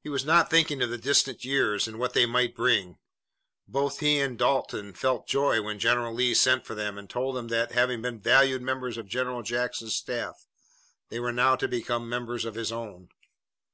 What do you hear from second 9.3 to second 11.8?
Jackson's staff, they were now to